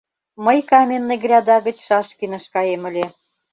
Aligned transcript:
Мый 0.45 0.59
Каменный 0.69 1.19
гряда 1.23 1.57
гыч 1.67 1.77
Шашкиныш 1.87 2.45
каем 2.53 2.81
ыле. 2.89 3.05